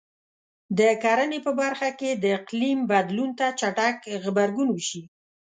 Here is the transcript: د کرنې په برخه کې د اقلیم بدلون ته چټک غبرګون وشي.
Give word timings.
د 0.79 0.81
کرنې 1.03 1.39
په 1.45 1.51
برخه 1.61 1.89
کې 1.99 2.09
د 2.15 2.25
اقلیم 2.39 2.79
بدلون 2.91 3.29
ته 3.39 3.47
چټک 3.59 3.97
غبرګون 4.23 4.67
وشي. 4.71 5.03